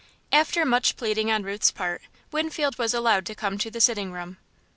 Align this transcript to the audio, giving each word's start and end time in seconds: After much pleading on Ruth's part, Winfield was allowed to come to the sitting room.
After 0.31 0.65
much 0.65 0.95
pleading 0.97 1.31
on 1.31 1.43
Ruth's 1.43 1.69
part, 1.69 2.01
Winfield 2.31 2.79
was 2.79 2.95
allowed 2.95 3.23
to 3.27 3.35
come 3.35 3.59
to 3.59 3.69
the 3.69 3.79
sitting 3.79 4.11
room. 4.11 4.37